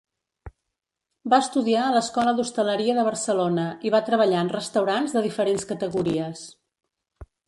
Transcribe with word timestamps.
Va 1.33 1.39
estudiar 1.43 1.83
a 1.83 1.91
l'Escola 1.95 2.31
d'Hostaleria 2.39 2.95
de 2.99 3.03
Barcelona 3.07 3.65
i 3.89 3.93
va 3.97 4.01
treballar 4.07 4.39
en 4.47 4.49
restaurants 4.55 5.13
de 5.19 5.23
diferents 5.27 5.69
categories. 5.73 6.43